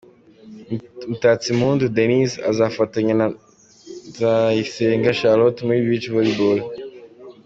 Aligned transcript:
Mutatsimpundu 1.07 1.83
Denyse 1.95 2.37
azafatanya 2.51 3.13
na 3.19 3.27
Nzayisenga 4.09 5.17
Charlotte 5.19 5.61
muri 5.67 5.79
Beach-Volleyball. 5.87 6.59